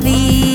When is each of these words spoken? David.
David. 0.00 0.53